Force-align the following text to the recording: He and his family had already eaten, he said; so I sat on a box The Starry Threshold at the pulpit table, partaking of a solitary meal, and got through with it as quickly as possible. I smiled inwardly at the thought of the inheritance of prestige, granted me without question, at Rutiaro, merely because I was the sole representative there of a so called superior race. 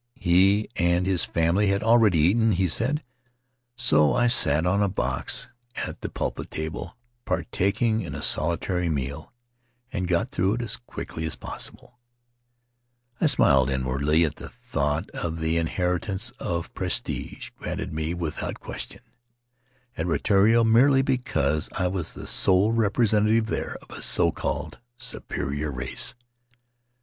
He 0.17 0.67
and 0.77 1.05
his 1.05 1.25
family 1.25 1.67
had 1.67 1.83
already 1.83 2.17
eaten, 2.17 2.53
he 2.53 2.67
said; 2.67 3.03
so 3.75 4.15
I 4.15 4.25
sat 4.25 4.65
on 4.65 4.81
a 4.81 4.89
box 4.89 5.43
The 5.43 5.43
Starry 5.43 5.73
Threshold 5.73 5.89
at 5.93 6.01
the 6.01 6.09
pulpit 6.09 6.49
table, 6.49 6.97
partaking 7.23 8.07
of 8.07 8.15
a 8.15 8.23
solitary 8.23 8.89
meal, 8.89 9.31
and 9.93 10.07
got 10.07 10.31
through 10.31 10.53
with 10.53 10.61
it 10.61 10.63
as 10.63 10.77
quickly 10.77 11.25
as 11.27 11.35
possible. 11.35 11.99
I 13.21 13.27
smiled 13.27 13.69
inwardly 13.69 14.25
at 14.25 14.37
the 14.37 14.49
thought 14.49 15.07
of 15.11 15.37
the 15.39 15.57
inheritance 15.57 16.31
of 16.39 16.73
prestige, 16.73 17.51
granted 17.55 17.93
me 17.93 18.15
without 18.15 18.59
question, 18.59 19.01
at 19.95 20.07
Rutiaro, 20.07 20.63
merely 20.63 21.03
because 21.03 21.69
I 21.73 21.85
was 21.85 22.15
the 22.15 22.25
sole 22.25 22.71
representative 22.71 23.45
there 23.45 23.77
of 23.83 23.91
a 23.95 24.01
so 24.01 24.31
called 24.31 24.79
superior 24.97 25.69
race. 25.71 26.15